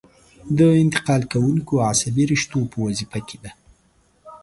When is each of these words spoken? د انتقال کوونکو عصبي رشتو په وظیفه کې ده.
د 0.57 0.59
انتقال 0.81 1.21
کوونکو 1.33 1.73
عصبي 1.91 2.23
رشتو 2.31 2.59
په 2.71 2.77
وظیفه 2.85 3.19
کې 3.27 3.37
ده. 3.43 3.51